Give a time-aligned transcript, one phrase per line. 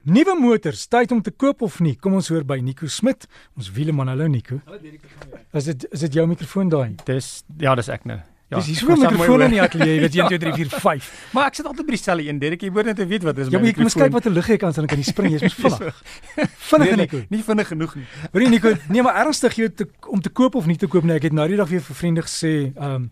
[0.00, 1.92] Nuwe motors, tyd om te koop of nie?
[2.00, 4.08] Kom ons hoor by Nico Smit, ons wieleman.
[4.08, 4.56] Hallo Nico.
[4.64, 5.02] Hallo Dirk.
[5.52, 6.94] Is dit is dit jou mikrofoon daai?
[7.04, 8.16] Dis ja, dis ek nou.
[8.48, 10.80] Ja, dis hier so 'n mikrofoon in die ateljee, weet jy 1 2 3 4
[10.80, 11.10] 5.
[11.36, 12.62] Maar ek sit altyd by dieselfde een, Dirk.
[12.62, 13.52] Jy moet net weet wat is my.
[13.52, 15.42] Ja, maar ek moet kyk wat 'n lig jy kan, dan kan jy spring, jy's
[15.42, 16.02] mos vinnig.
[16.70, 17.22] Vinnig nee, Nico.
[17.28, 18.06] Nie vinnig genoeg nie.
[18.32, 21.04] Hoor jy Nico, nee maar ernstig jy te, om te koop of nie te koop
[21.04, 21.12] nie.
[21.20, 23.10] Ek het nou die dag weer vir vriende gesê, ehm um,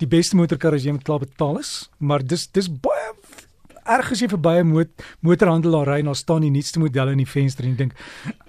[0.00, 3.12] die beste motorkar as jy met klaar betaal is, maar dis dis baie
[3.90, 7.22] erg as jy verby 'n mot motorhandelaar ry en daar staan die nuutste modelle in
[7.24, 7.94] die venster en jy dink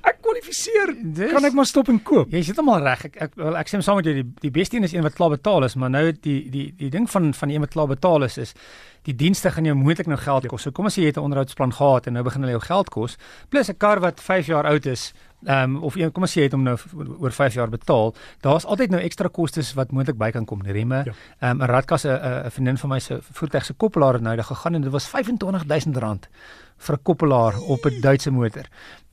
[0.04, 2.32] ek kwalifiseer, kan ek maar stop en koop.
[2.34, 3.06] Jy sit hom al reg.
[3.10, 5.16] Ek ek wel ek sê saam met jou die die beste een is een wat
[5.18, 7.88] klaar betaal is, maar nou die die die ding van van die een wat klaar
[7.92, 8.54] betaal is is
[9.08, 10.62] die dienste gaan jou moontlik nou geld kos.
[10.64, 13.18] So kom as jy het 'n onderhoudsplan gehad en nou begin hulle jou geld kos,
[13.50, 15.14] plus 'n kar wat 5 jaar oud is,
[15.46, 16.78] ehm um, of een kom as jy het hom nou
[17.20, 20.62] oor 5 jaar betaal, daar's altyd nou ekstra kostes wat moontlik by kan kom.
[20.62, 21.14] Remme, ja.
[21.40, 21.50] ehm ja.
[21.52, 24.76] um, 'n radkas 'n 'n vriendin van my se voertuig se koppelaar het nou gegaan
[24.76, 26.30] en dit was R25000
[26.86, 28.66] vir 'n koppelaar op 'n Duitse motor.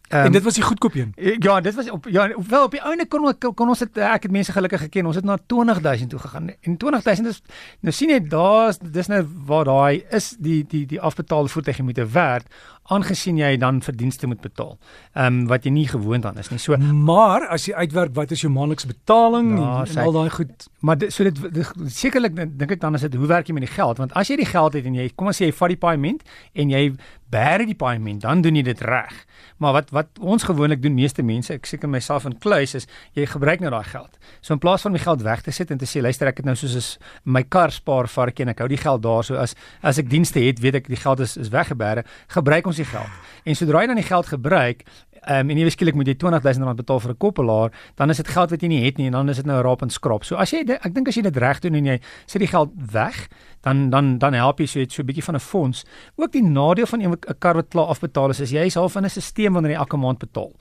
[0.09, 1.13] Um, en dit was die goedkoop een.
[1.39, 4.23] Ja, dit was op ja, wel op die ouene kon kon, kon ons dit ek
[4.23, 5.07] het mense gelukkig geken.
[5.07, 6.49] Ons het na 20000 toe gegaan.
[6.61, 7.43] En 20000 is
[7.81, 12.01] nou sien jy daar's dis nou waar daai is die die die afbetaalde voertuig moet
[12.13, 12.49] werd
[12.89, 14.77] aangesien jy dan verdienste moet betaal.
[15.15, 16.59] Ehm um, wat jy nie gewoond aan is nie.
[16.63, 20.31] So maar as jy uitwerk wat is jou maandelikse betaling ja, en, en al daai
[20.31, 20.69] goed.
[20.81, 23.75] Maar dit, so dit sekerlik dink ek dan is dit hoe werk jy met die
[23.75, 23.99] geld?
[23.99, 26.73] Want as jy die geld het en jy kom as jy vat die paaiement en
[26.73, 26.85] jy
[27.29, 29.13] bære die paaiement, dan doen jy dit reg.
[29.61, 32.87] Maar wat wat ons gewoonlik doen meeste mense, ek seker myself in kluis is
[33.19, 34.17] jy gebruik nou daai geld.
[34.41, 36.49] So in plaas van my geld weg te sit en te sê luister ek het
[36.49, 36.91] nou soos is
[37.25, 40.41] my kar spaar varkie en ek hou die geld daar so as as ek dienste
[40.41, 43.13] het, weet ek die geld is is weggebêre, gebruik ons die geld.
[43.45, 44.87] En sodra jy dan die geld gebruik
[45.27, 48.29] Um, en jy skielik moet jy 20000 rand betaal vir 'n koppelaar, dan is dit
[48.29, 50.25] geld wat jy nie het nie en dan is dit nou 'n raap en skrap.
[50.25, 52.71] So as jy ek dink as jy dit reg doen en jy sit die geld
[52.93, 53.29] weg,
[53.63, 55.85] dan dan dan help jy so iets so 'n bietjie van 'n fonds.
[56.17, 59.05] Ook die nadeel van 'n kar wat klaar afbetaal is, is jy is half in
[59.05, 60.53] 'n stelsel wanneer jy elke maand betaal.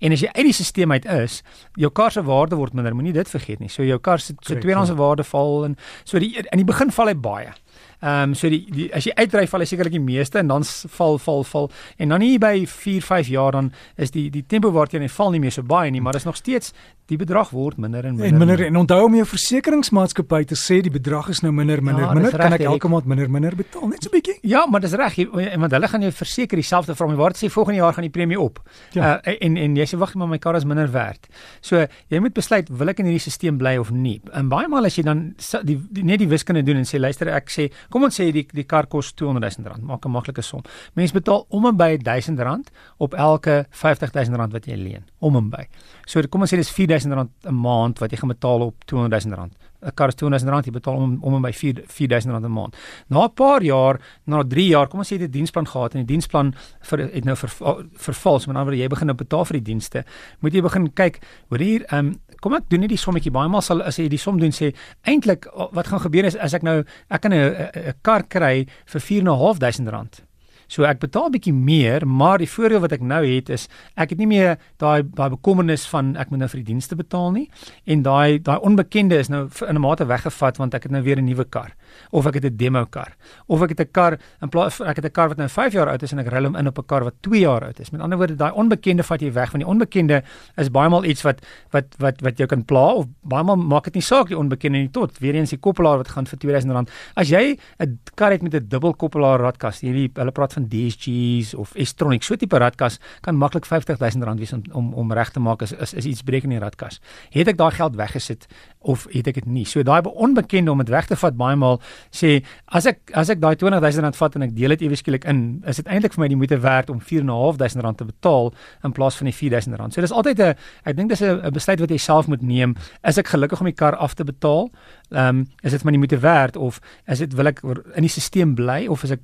[0.00, 1.42] En as jy uit die stelsel uit is,
[1.74, 3.68] jou kar se waarde word minder, moenie dit vergeet nie.
[3.68, 7.06] So jou kar se so tweedehandse waarde val en so die in die begin val
[7.06, 7.52] hy baie.
[8.00, 10.64] Ehm um, so die, die as jy uitdry val hy sekerlik die meeste en dan
[10.64, 11.70] val val val
[12.00, 15.30] en dan hier by 4 5 jaar dan is die die tempo waarteen hy val
[15.34, 16.72] nie meer so baie nie, maar dit is nog steeds
[17.10, 18.32] die bedrag word minder en minder.
[18.32, 22.06] En minder en onthou om jou versekeringsmaatskappy te sê die bedrag is nou minder minder
[22.06, 24.38] ja, minder kan ek elke maand minder minder betaal net so 'n bietjie.
[24.42, 27.52] Ja, maar dis reg want hulle gaan jou verseker dieselfde vir my waar dit sê
[27.52, 28.62] volgende jaar gaan die premie op.
[28.92, 29.20] Ja.
[29.26, 31.26] Uh, en en jy sê wag maar my kar is minder werd.
[31.60, 34.20] So jy moet besluit wil ek in hierdie stelsel bly of nie.
[34.32, 37.28] En baie maal as jy dan die, die net die wiskunde doen en sê luister
[37.28, 40.42] ek sê kom ons sê die die kar kos 200 000 rand, maak 'n maklike
[40.42, 40.62] som.
[40.94, 45.04] Mense betaal om en by 1000 rand op elke 50 000 rand wat jy leen,
[45.20, 45.66] om en by.
[46.06, 49.24] So kom ons sê dis 4000 rand 'n maand wat jy gaan betaal op 200
[49.24, 49.52] 000 rand.
[49.82, 52.44] 'n Kar is 200 000 rand, jy betaal om om en by 4 4000 rand
[52.44, 52.76] 'n maand.
[53.08, 55.94] Na 'n paar jaar, na 3 jaar, kom ons sê jy het 'n diensplan gehad
[55.94, 57.50] en die diensplan vir het nou ver,
[57.94, 60.04] vervals, met ander woorde jy begin nou betaal vir die dienste,
[60.40, 63.32] moet jy begin kyk, hoor hier, ehm um, kom ek doen net die sommetjie.
[63.32, 64.72] Baie maal sal as jy die som doen sê
[65.08, 69.20] eintlik wat gaan gebeur is as ek nou ek kan 'n kar kry vir 4
[69.20, 70.29] en 'n half duisend rand
[70.70, 73.66] So ek betaal bietjie meer, maar die voordeel wat ek nou het is
[73.98, 77.32] ek het nie meer daai daai bekommernis van ek moet nou vir die dienste betaal
[77.34, 77.48] nie
[77.90, 81.18] en daai daai onbekende is nou in 'n mate weggevat want ek het nou weer
[81.18, 81.74] 'n nuwe kar
[82.12, 83.16] of ek het 'n demo kar
[83.48, 85.88] of ek het 'n kar in plaas ek het 'n kar wat nou 5 jaar
[85.88, 87.90] oud is en ek ry hom in op 'n kar wat 2 jaar oud is.
[87.90, 90.22] Met ander woorde daai onbekende vat jy weg want die onbekende
[90.56, 91.40] is baie maal iets wat
[91.72, 94.78] wat wat wat jou kan pla of baie maal maak dit nie saak die onbekende
[94.78, 96.90] nie tot weer eens die koppelaar wat gaan vir R2000.
[97.16, 101.72] As jy 'n kar het met 'n dubbel koppelaar radkas, hierdie hulle praat DSG's of
[101.76, 105.72] S-tronic so tipe radkas kan maklik R50000 wees om om, om reg te maak as
[105.72, 107.00] is, is iets breek in die radkas.
[107.30, 108.48] Het ek daai geld weggesit
[108.80, 109.64] of het ek dit nie?
[109.68, 111.80] So daai onbekende om dit weg te vat baie maal
[112.10, 115.62] sê as ek as ek daai R20000 vat en ek deel dit ewe skielik in,
[115.68, 118.52] is dit eintlik vir my die moeite werd om R4500 te betaal
[118.84, 119.92] in plaas van die R4000.
[119.92, 120.54] So dis altyd 'n
[120.84, 122.76] ek dink dis 'n besluit wat jy self moet neem.
[123.04, 124.70] Is ek gelukkig om die kar af te betaal?
[125.10, 127.60] Ehm um, is dit my die moeite werd of is dit wil ek
[127.96, 129.20] in die stelsel bly of is ek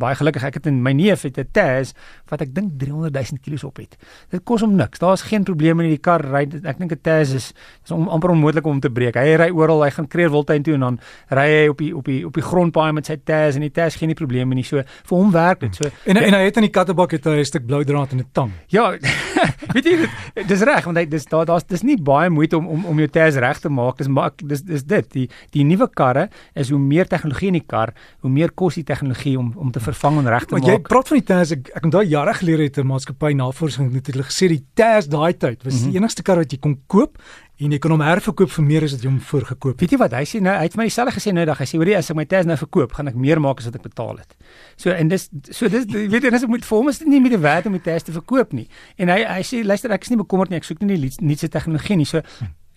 [0.00, 1.94] baie gelukkig ek het in my neef het 'n Taz
[2.28, 3.96] wat ek dink 300 000 kg op het.
[4.30, 4.98] Dit kos hom niks.
[4.98, 6.46] Daar's geen probleme in die kar ry.
[6.64, 7.52] Ek dink 'n Taz is
[7.84, 9.18] is om, amper onmoontlik om te breek.
[9.20, 10.98] Hy ry oral, hy gaan Kreerwiltuin toe en dan
[11.36, 13.98] ry hy op die op die op die grondpaai met sy Taz en die Taz
[14.00, 14.64] geen probleme nie.
[14.66, 15.80] So vir hom werk dit.
[15.80, 18.20] So en en hy het in die kattebak het hy 'n stuk blou draad en
[18.20, 18.52] 'n tang.
[18.68, 18.92] Ja.
[19.74, 22.66] weet jy dit dis reg want hy dis daar daar's dis nie baie moeite om
[22.66, 23.98] om om jou Taz reg te maak.
[23.98, 25.12] Dis maak dis dis dit.
[25.12, 28.84] Die die nuwe karre is hoe meer tegnologie in die kar, hoe meer kos die
[28.84, 30.62] tegnologie om om te vervang en reg te maak.
[30.62, 33.92] Maar jy praat van die TAS ek ek onthou jare gelede het 'n maatskappy navorsing
[33.94, 35.84] het hulle gesê die TAS daai tyd was mm -hmm.
[35.84, 36.02] die mhm.
[36.02, 37.18] enigste kar wat jy kon koop
[37.60, 39.82] en jy kan hom herverkoop vir meer as wat jy hom voorgekoop het.
[39.84, 40.14] Weet jy wat?
[40.16, 41.60] Hy sê nou, hy het vir my dieselfde gesê nou dag.
[41.60, 43.68] Hy sê hoor jy as ek my Tesla nou verkoop, gaan ek meer maak as
[43.68, 44.32] wat ek betaal het.
[44.80, 47.36] So en dis so dis weet jy, ek moet vir hom is dit nie meer
[47.42, 48.66] werd om die Tesla te verkoop nie.
[48.96, 50.62] En hy hy sê luister, ek is nie bekommerd nie.
[50.62, 52.08] Ek soek nie die nuutste tegnologie nie.
[52.08, 52.24] So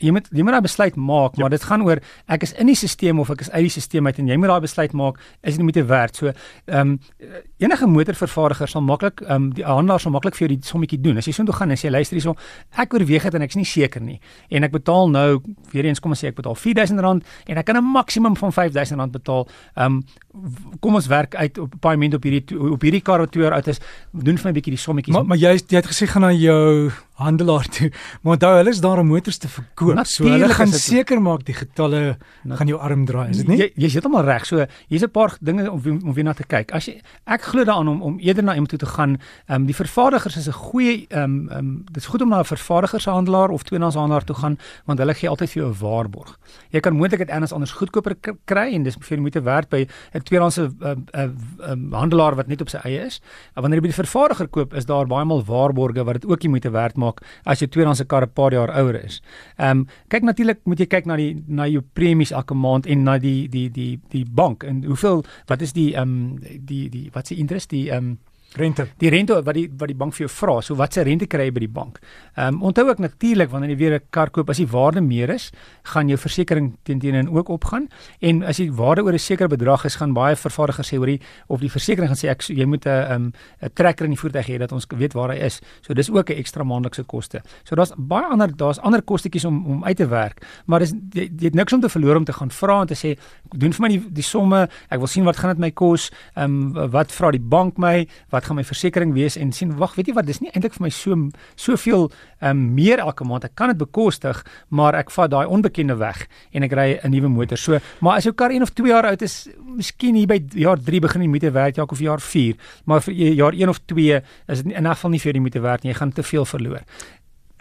[0.03, 1.43] jy moet jy moet daai besluit maak, ja.
[1.43, 2.01] maar dit gaan oor
[2.35, 4.51] ek is in die stelsel of ek is uit die stelsel uit en jy moet
[4.51, 6.19] daai besluit maak is dit moet jy werd.
[6.19, 6.99] So ehm um,
[7.63, 11.21] enige motorvervaardiger sal maklik ehm um, die handelaar sal maklik vir jou die sommetjie doen.
[11.21, 12.35] As jy so toe gaan en sê luister hierso,
[12.83, 14.19] ek oorweeg dit en ek's nie seker nie
[14.49, 15.27] en ek betaal nou
[15.71, 19.11] weer eens kom ons sê ek betaal R4000 en ek kan 'n maksimum van R5000
[19.11, 19.47] betaal.
[19.75, 20.03] Ehm um,
[20.81, 23.53] kom ons werk uit op 'n paaiement op hierdie op hierdie kar wat 2 jaar
[23.53, 23.79] oud is,
[24.11, 25.13] doen vir my 'n bietjie die sommetjies.
[25.13, 27.91] Maar maar jy jy het gesê gaan na jou handelaar toe.
[28.21, 29.93] Maar onthou hulle is daar om motors te verkoop.
[29.93, 33.47] Natuurlijk so hulle gaan seker maak die getalle nou, gaan jou arm draai, is dit
[33.47, 33.57] nie?
[33.59, 34.45] Jy jy's heeltemal reg.
[34.45, 36.71] So hier's 'n paar dinge om om weer na te kyk.
[36.71, 39.17] As jy ek glo daaraan om om eerder na iemand toe te gaan,
[39.47, 42.29] ehm um, die vervaardigers is 'n goeie ehm um, ehm um, dit is goed om
[42.29, 46.39] na 'n vervaardigershandelaar of tweedehandshandelaar toe gaan want hulle gee altyd vir jou 'n waarborg.
[46.69, 48.15] Jy kan moontlik dit anders anders goedkoper
[48.45, 51.29] kry en dis vir jou moeite werd by 'n tweedehandse uh, uh,
[51.59, 53.21] uh, handelaar wat net op sy eie is.
[53.53, 56.49] Wanneer jy by die vervaardiger koop, is daar baie maal waarborge wat dit ook nie
[56.49, 57.02] moeite werd maak
[57.45, 59.21] as jy tweedehandse kar 'n paar jaar ouer is.
[59.57, 63.03] Ehm um, kyk natuurlik moet jy kyk na die na jou premies elke maand en
[63.03, 67.09] na die die die die bank en hoeveel wat is die ehm um, die die
[67.13, 68.17] wat se interest die ehm um,
[68.57, 68.87] rente.
[68.97, 71.47] Die rente wat die wat die bank vir jou vra, so wat se rente kry
[71.47, 71.99] jy by die bank?
[72.35, 75.29] Ehm um, onthou ook natuurlik wanneer jy weer 'n kar koop, as die waarde meer
[75.29, 75.51] is,
[75.83, 77.87] gaan jou versekerings teenoor ook opgaan
[78.21, 81.59] en as die waarde oor 'n sekere bedrag is, gaan baie vervaardigers sê hoorie of
[81.59, 84.57] die versekering gaan sê ek jy moet 'n um, 'n trekker in die voertuig hê
[84.57, 85.61] dat ons weet waar hy is.
[85.81, 87.41] So dis ook 'n ekstra maandelikse koste.
[87.63, 91.29] So daar's baie ander daar's ander kostetjies om om uit te werk, maar dis jy,
[91.37, 93.17] jy het niks om te verloor om te gaan vra en te sê
[93.57, 96.77] doen vir my die die somme, ek wil sien wat gaan dit my kos, ehm
[96.77, 99.95] um, wat vra die bank my, wat wat gaan my versekerings wees en sien wag
[99.95, 101.15] weet jy wat dis nie eintlik vir my so
[101.55, 102.09] soveel
[102.41, 103.47] um, meer elke maand.
[103.47, 107.29] Ek kan dit bekostig maar ek vat daai onbekende weg en ek ry 'n nuwe
[107.29, 107.57] motor.
[107.57, 110.77] So maar as jou kar 1 of 2 jaar oud is miskien hier by jaar
[110.77, 112.55] 3 begin die moeite werd ja of jaar 4
[112.85, 115.61] maar vir jaar 1 of 2 is dit in 'n geval nie vir die moeite
[115.61, 115.91] werd nie.
[115.93, 116.81] Jy gaan te veel verloor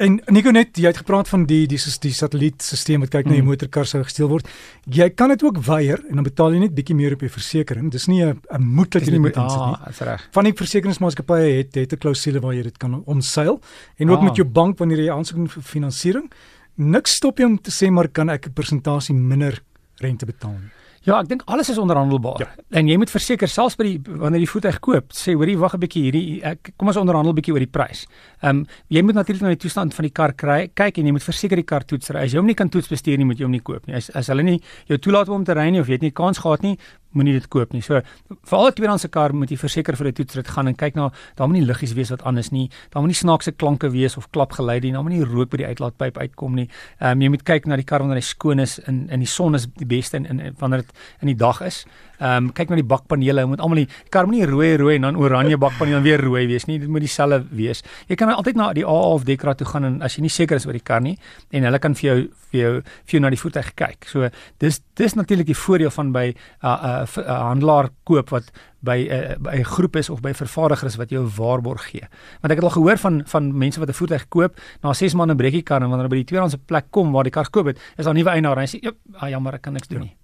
[0.03, 3.39] En Nico net jy het gepraat van die die die satellietstelsel wat kyk na mm.
[3.39, 4.49] jou motorkar sou gesteel word.
[4.91, 7.93] Jy kan dit ook weier en dan betaal jy net bietjie meer op jou versekerings.
[7.95, 9.79] Dis nie 'n moet dat jy dit moet aansit nie.
[9.79, 10.27] Ah, reg.
[10.33, 13.61] Van die versekeringsmaatskappye het het 'n klousule waar jy dit kan omseil
[13.99, 14.25] en ook ah.
[14.25, 16.31] met jou bank wanneer jy aansoek doen vir finansiering.
[16.75, 19.63] Niks stop jou om te sê maar kan ek 'n persentasie minder
[19.99, 20.82] rente betaal nie.
[21.03, 22.45] Ja, ek dink alles is onderhandelbaar.
[22.45, 22.49] Ja.
[22.79, 25.83] En jy moet verseker selfs by die wanneer jy voertuig koop, sê hoorie wag 'n
[25.83, 28.07] bietjie hierdie ek kom ons onderhandel 'n bietjie oor die prys.
[28.43, 31.13] Ehm um, jy moet natuurlik na die toestand van die kar kry, kyk en jy
[31.13, 32.11] moet verseker die kar toets.
[32.11, 33.97] As jy hom nie kan toets bestuur nie, moet jy hom nie koop nie.
[33.97, 36.39] As as hulle nie jou toelaat om te ry nie of jy het nie kans
[36.39, 36.79] gehad nie,
[37.13, 37.83] moenie dit koop nie.
[37.83, 38.01] So
[38.31, 41.11] vir al 'n tweedehandse kar moet jy verseker vir 'n toetsrit gaan en kyk na
[41.37, 42.71] daar moet nie liggies wees wat anders nie.
[42.91, 44.93] Daar moet nie snaakse klanke wees of klapgeluide nie.
[44.93, 46.69] Daar moet nie rook by die uitlaatpyp uitkom nie.
[47.01, 49.29] Ehm um, jy moet kyk na die kar wanneer hy skoon is en in die
[49.29, 51.87] son is die beste en, en wanneer dit in die dag is.
[52.21, 53.41] Ehm um, kyk na die bakpanele.
[53.41, 56.21] Jy moet almal die kar moet nie rooi rooi en dan oranje bakpanele en weer
[56.21, 56.79] rooi wees nie.
[56.79, 57.83] Dit moet dieselfde wees.
[58.09, 60.57] Jy kan altyd na die AA of Dekra toe gaan en as jy nie seker
[60.57, 61.17] is oor die kar nie
[61.51, 62.17] en hulle kan vir jou
[62.53, 64.07] vir jou vir jou na die voertuig kyk.
[64.07, 64.31] So
[64.63, 68.51] dis dis natuurlik die voordeel van by 'n uh, uh, 'n handelaar koop wat
[68.81, 72.07] by 'n uh, by 'n groep is of by vervaardigers wat jou waarborg gee.
[72.41, 75.37] Want ek het al gehoor van van mense wat 'n voertuig koop, na 6 maande
[75.37, 77.67] breek die kar en wanneer hulle by die tweedehandse plek kom waar die kar gekoop
[77.67, 80.01] het, is daar 'n nuwe eienaar en hy sê, "Ja, jammer, ek kan niks doen
[80.01, 80.17] nie."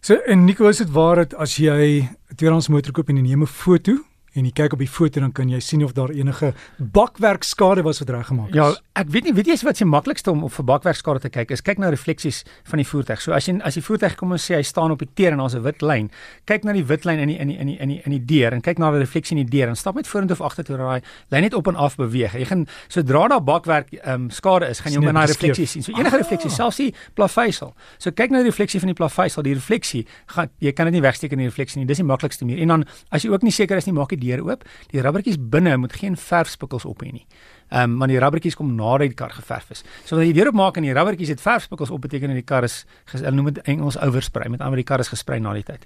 [0.00, 3.22] So en Nico, is dit waar dat as jy 'n tweedehandse motor koop en jy
[3.22, 6.10] neem 'n foto en jy kyk op die foto dan kan jy sien of daar
[6.14, 8.58] enige bakwerkskade was wat reggemaak is.
[8.58, 11.54] Ja, ek weet nie, weet jy wat se maklikste om op vir bakwerkskade te kyk
[11.54, 13.22] is kyk na refleksies van die voertuig.
[13.22, 15.42] So as jy as die voertuig kom ons sê hy staan op die teer en
[15.42, 16.10] daar's 'n wit lyn,
[16.46, 18.24] kyk na die wit lyn in die in die in die in die in die
[18.24, 20.76] deur en kyk na die refleksie in die deur en stap net vorentoe of agtertoe
[20.76, 22.34] raai, lyn net op en af beweeg.
[22.34, 25.66] Jy gaan sodra daar bakwerk ehm um, skade is, gaan jy hom in daai refleksie
[25.66, 25.82] sien.
[25.82, 26.22] So enige ah.
[26.22, 27.74] refleksie, selfs die plaveisel.
[27.98, 31.02] So kyk na die refleksie van die plaveisel, die refleksie gaan jy kan dit nie
[31.02, 31.86] wegsteek in die refleksie nie.
[31.86, 32.62] Dis die maklikste manier.
[32.62, 34.64] En dan as jy ook nie seker is nie, maak die deur oop.
[34.92, 37.26] Die rubbertjies binne moet geen verfspikkels op hê nie.
[37.74, 39.80] Ehm um, want die rubbertjies kom nadat die kar geverf is.
[40.04, 42.64] So wanneer jy deur opmaak en die rubbertjies het verfspikkels op beteken dat die kar
[42.66, 45.82] is hulle noem dit Engels overspray met ander die kar is gesprei na die tyd.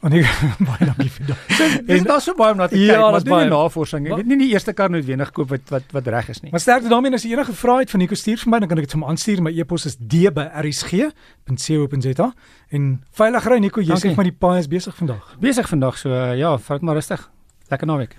[0.00, 0.24] Want ek
[0.70, 1.38] baie dankie vir dit.
[1.94, 4.02] en daar's so baie om na te ja, kyk, maar dit is navorsing.
[4.08, 6.50] Ek weet nie die eerste kar noodwendig koop wat wat wat reg is nie.
[6.54, 8.78] Maar sterkte daarmee as jy enige vrae het van Nico stuur vir my dan kan
[8.82, 9.38] ek dit vir hom aanstuur.
[9.44, 11.08] My e-pos is d@rsg.co.za
[12.78, 12.82] en
[13.22, 15.24] veilig ry Nico, jy sê my die paai is besig vandag.
[15.38, 17.22] Besig vandag so ja, vat maar rustig.
[17.70, 18.18] economic.